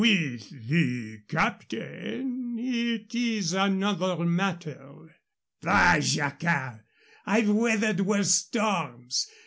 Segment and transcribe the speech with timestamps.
[0.01, 5.15] "With the captain it is another matter"
[5.61, 6.79] "Bah, Jacquard!
[7.27, 9.27] I've weathered worse storms.